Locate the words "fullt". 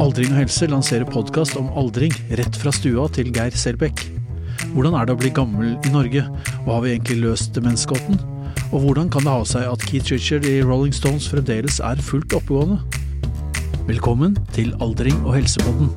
12.00-12.32